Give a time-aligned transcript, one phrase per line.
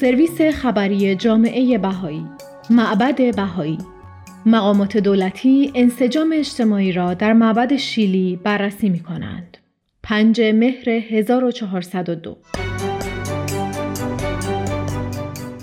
[0.00, 2.26] سرویس خبری جامعه بهایی
[2.70, 3.78] معبد بهایی.
[4.46, 9.56] مقامات دولتی انسجام اجتماعی را در معبد شیلی بررسی می کنند.
[10.02, 12.36] 5 مهر 1402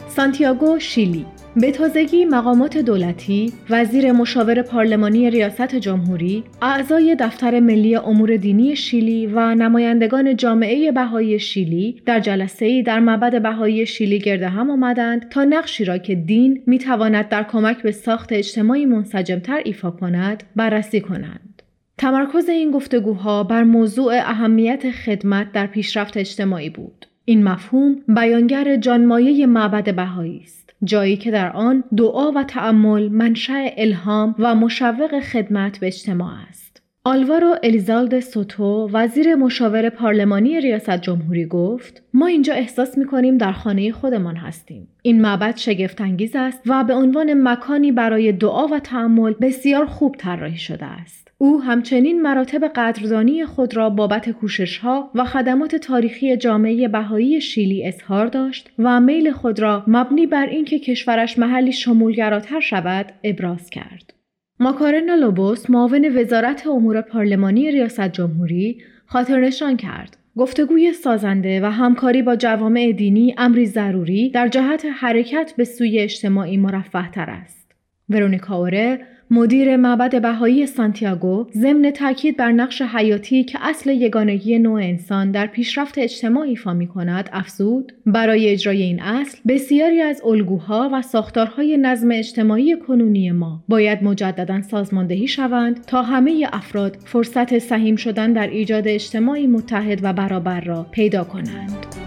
[0.08, 1.26] سانتیاگو شیلی.
[1.62, 9.28] به تازگی مقامات دولتی، وزیر مشاور پارلمانی ریاست جمهوری، اعضای دفتر ملی امور دینی شیلی
[9.28, 15.44] و نمایندگان جامعه بهایی شیلی در جلسه در معبد بهایی شیلی گرد هم آمدند تا
[15.44, 21.62] نقشی را که دین می‌تواند در کمک به ساخت اجتماعی منسجمتر ایفا کند بررسی کنند.
[21.98, 27.06] تمرکز این گفتگوها بر موضوع اهمیت خدمت در پیشرفت اجتماعی بود.
[27.30, 30.74] این مفهوم بیانگر جانمایه معبد بهایی است.
[30.84, 36.82] جایی که در آن دعا و تأمل منشأ الهام و مشوق خدمت به اجتماع است.
[37.08, 43.52] آلوارو الیزالد سوتو وزیر مشاور پارلمانی ریاست جمهوری گفت ما اینجا احساس می کنیم در
[43.52, 44.88] خانه خودمان هستیم.
[45.02, 50.58] این معبد شگفتانگیز است و به عنوان مکانی برای دعا و تأمل بسیار خوب طراحی
[50.58, 51.32] شده است.
[51.38, 58.28] او همچنین مراتب قدردانی خود را بابت کوششها و خدمات تاریخی جامعه بهایی شیلی اظهار
[58.28, 64.14] داشت و میل خود را مبنی بر اینکه کشورش محلی شمولگراتر شود ابراز کرد.
[64.60, 72.36] ماکارنا لوبوس معاون وزارت امور پارلمانی ریاست جمهوری خاطرنشان کرد گفتگوی سازنده و همکاری با
[72.36, 77.67] جوامع دینی امری ضروری در جهت حرکت به سوی اجتماعی مرفه تر است.
[78.10, 79.00] ورونیکا اوره
[79.32, 85.48] مدیر معبد بهایی سانتیاگو ضمن تاکید بر نقش حیاتی که اصل یگانگی نوع انسان در
[85.48, 87.94] پیشرفت اجتماع ایفا می کند افزود.
[88.06, 94.62] برای اجرای این اصل بسیاری از الگوها و ساختارهای نظم اجتماعی کنونی ما باید مجددا
[94.62, 100.86] سازماندهی شوند تا همه افراد فرصت سهیم شدن در ایجاد اجتماعی متحد و برابر را
[100.92, 102.07] پیدا کنند.